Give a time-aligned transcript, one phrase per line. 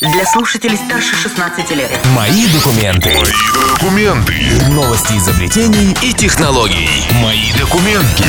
[0.00, 1.90] для слушателей старше 16 лет.
[2.16, 3.10] Мои документы.
[3.10, 4.34] Мои документы.
[4.70, 6.88] Новости изобретений и технологий.
[7.22, 8.24] Мои документы.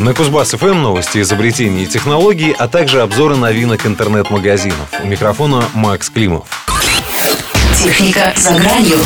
[0.00, 4.88] На Кузбасс ФМ новости, изобретений и технологий, а также обзоры новинок интернет-магазинов.
[5.02, 6.46] У микрофона Макс Климов.
[7.78, 8.98] Техника за гранью.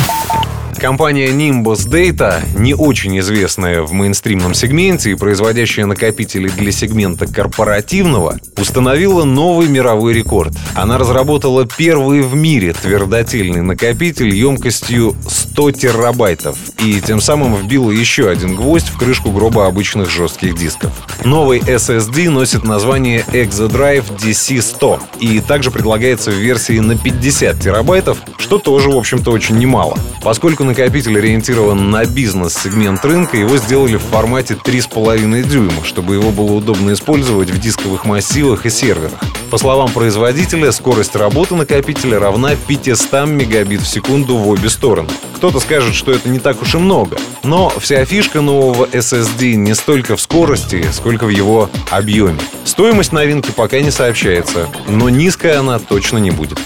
[0.79, 8.37] Компания Nimbus Data, не очень известная в мейнстримном сегменте и производящая накопители для сегмента корпоративного,
[8.57, 10.53] установила новый мировой рекорд.
[10.75, 18.29] Она разработала первый в мире твердотельный накопитель емкостью 100 терабайтов и тем самым вбила еще
[18.29, 20.91] один гвоздь в крышку гроба обычных жестких дисков.
[21.25, 28.59] Новый SSD носит название ExoDrive DC100 и также предлагается в версии на 50 терабайтов, что
[28.59, 29.97] тоже, в общем-то, очень немало.
[30.23, 36.53] Поскольку накопитель ориентирован на бизнес-сегмент рынка, его сделали в формате 3,5 дюйма, чтобы его было
[36.53, 39.19] удобно использовать в дисковых массивах и серверах.
[39.49, 45.09] По словам производителя, скорость работы накопителя равна 500 мегабит в секунду в обе стороны.
[45.37, 49.73] Кто-то скажет, что это не так уж и много, но вся фишка нового SSD не
[49.73, 52.39] столько в скорости, сколько в его объеме.
[52.63, 56.59] Стоимость новинки пока не сообщается, но низкая она точно не будет.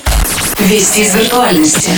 [0.59, 1.91] Вести из виртуальности.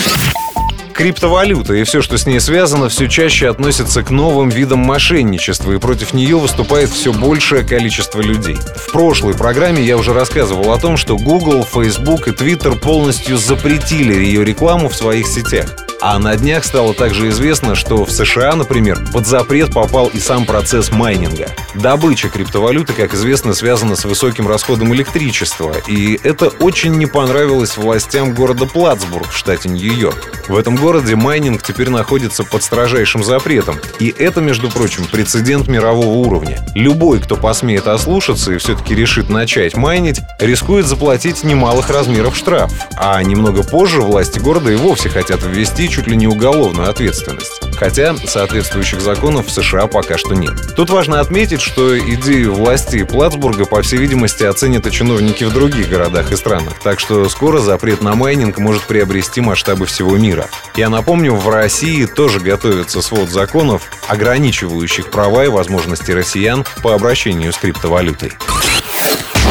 [0.96, 5.78] Криптовалюта и все, что с ней связано, все чаще относятся к новым видам мошенничества, и
[5.78, 8.56] против нее выступает все большее количество людей.
[8.78, 14.14] В прошлой программе я уже рассказывал о том, что Google, Facebook и Twitter полностью запретили
[14.14, 15.76] ее рекламу в своих сетях.
[16.08, 20.46] А на днях стало также известно, что в США, например, под запрет попал и сам
[20.46, 21.48] процесс майнинга.
[21.74, 28.36] Добыча криптовалюты, как известно, связана с высоким расходом электричества, и это очень не понравилось властям
[28.36, 30.46] города Платсбург в штате Нью-Йорк.
[30.48, 36.28] В этом городе майнинг теперь находится под строжайшим запретом, и это, между прочим, прецедент мирового
[36.28, 36.64] уровня.
[36.76, 43.24] Любой, кто посмеет ослушаться и все-таки решит начать майнить, рискует заплатить немалых размеров штраф, а
[43.24, 47.62] немного позже власти города и вовсе хотят ввести чуть ли не уголовную ответственность.
[47.78, 50.76] Хотя соответствующих законов в США пока что нет.
[50.76, 55.88] Тут важно отметить, что идею власти Платсбурга, по всей видимости, оценят и чиновники в других
[55.88, 56.74] городах и странах.
[56.84, 60.50] Так что скоро запрет на майнинг может приобрести масштабы всего мира.
[60.76, 67.54] Я напомню, в России тоже готовится свод законов, ограничивающих права и возможности россиян по обращению
[67.54, 68.34] с криптовалютой.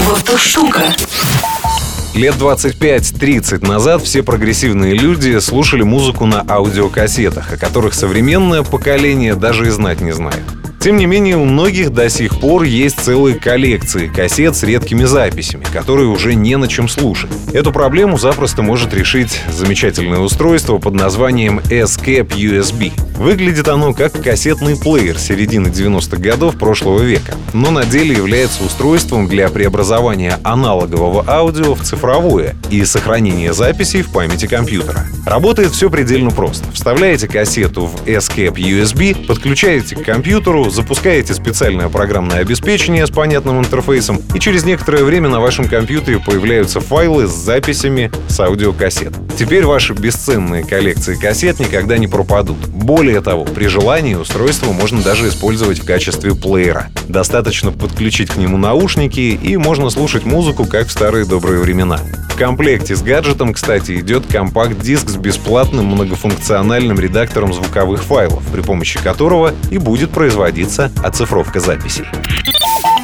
[0.06, 0.82] Вот штука.
[2.14, 9.66] Лет 25-30 назад все прогрессивные люди слушали музыку на аудиокассетах, о которых современное поколение даже
[9.66, 10.44] и знать не знает.
[10.84, 15.64] Тем не менее, у многих до сих пор есть целые коллекции кассет с редкими записями,
[15.72, 17.30] которые уже не на чем слушать.
[17.54, 22.92] Эту проблему запросто может решить замечательное устройство под названием S-Cap USB.
[23.16, 29.26] Выглядит оно как кассетный плеер середины 90-х годов прошлого века, но на деле является устройством
[29.26, 35.06] для преобразования аналогового аудио в цифровое и сохранения записей в памяти компьютера.
[35.24, 36.70] Работает все предельно просто.
[36.72, 44.20] Вставляете кассету в S-Cap USB, подключаете к компьютеру, запускаете специальное программное обеспечение с понятным интерфейсом,
[44.34, 49.14] и через некоторое время на вашем компьютере появляются файлы с записями с аудиокассет.
[49.38, 52.58] Теперь ваши бесценные коллекции кассет никогда не пропадут.
[52.66, 56.88] Более того, при желании устройство можно даже использовать в качестве плеера.
[57.08, 62.00] Достаточно подключить к нему наушники, и можно слушать музыку, как в старые добрые времена.
[62.34, 68.98] В комплекте с гаджетом, кстати, идет компакт-диск с бесплатным многофункциональным редактором звуковых файлов, при помощи
[68.98, 72.06] которого и будет производиться оцифровка записей.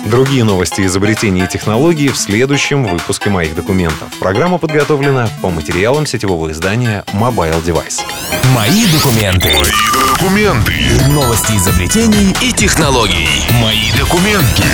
[0.06, 4.08] Другие новости изобретений и технологий в следующем выпуске моих документов.
[4.18, 8.00] Программа подготовлена по материалам сетевого издания Mobile Device.
[8.52, 9.48] Мои документы.
[9.48, 10.72] Мои документы.
[11.08, 13.28] Новости изобретений и технологий.
[13.62, 14.64] Мои документы.